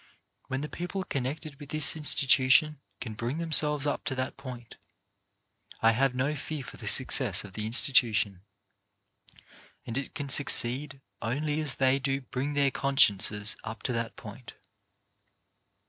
When 0.47 0.61
the 0.61 0.67
people 0.67 1.03
connected 1.03 1.59
with 1.59 1.69
this 1.69 1.95
institution 1.95 2.79
can 2.99 3.13
bring 3.13 3.37
themselves 3.37 3.85
up 3.85 4.03
to 4.05 4.15
that 4.15 4.35
point, 4.35 4.77
I 5.79 5.91
have 5.91 6.15
no 6.15 6.35
fear 6.35 6.63
for 6.63 6.77
the 6.77 6.87
success 6.87 7.43
of 7.43 7.53
the 7.53 7.67
institution; 7.67 8.41
and 9.85 9.99
it 9.99 10.15
can 10.15 10.27
suc 10.29 10.47
ceed 10.47 11.01
only 11.21 11.61
as 11.61 11.75
they 11.75 11.99
do 11.99 12.21
bring 12.21 12.55
their 12.55 12.71
consciences 12.71 13.55
up 13.63 13.83
to 13.83 13.93
that 13.93 14.15
point. 14.15 14.55